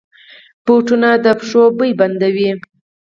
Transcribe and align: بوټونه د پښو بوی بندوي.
بوټونه 0.65 1.09
د 1.23 1.27
پښو 1.39 1.63
بوی 1.77 1.91
بندوي. 1.99 2.49